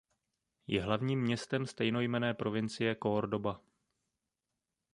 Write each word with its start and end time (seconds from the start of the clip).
Je 0.67 0.81
hlavním 0.81 1.21
městem 1.21 1.65
stejnojmenné 1.65 2.33
provincie 2.33 2.95
Córdoba. 3.03 3.61